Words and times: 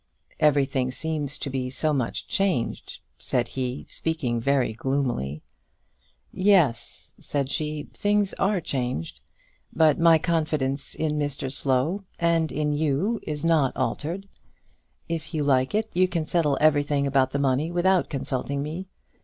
"Everything 0.39 0.89
seems 0.89 1.37
to 1.37 1.47
be 1.51 1.69
so 1.69 1.93
much 1.93 2.27
changed," 2.27 2.97
said 3.19 3.49
he, 3.49 3.85
speaking 3.87 4.39
very 4.41 4.73
gloomily. 4.73 5.43
"Yes," 6.33 7.13
said 7.19 7.49
she; 7.49 7.87
"things 7.93 8.33
are 8.39 8.59
changed. 8.59 9.21
But 9.71 9.99
my 9.99 10.17
confidence 10.17 10.95
in 10.95 11.19
Mr 11.19 11.51
Slow, 11.53 12.03
and 12.17 12.51
in 12.51 12.73
you, 12.73 13.19
is 13.27 13.45
not 13.45 13.77
altered. 13.77 14.27
If 15.07 15.35
you 15.35 15.43
like 15.43 15.75
it, 15.75 15.87
you 15.93 16.07
can 16.07 16.25
settle 16.25 16.57
everything 16.59 17.05
about 17.05 17.29
the 17.29 17.37
money 17.37 17.69
without 17.71 18.09
consulting 18.09 18.63
me. 18.63 18.87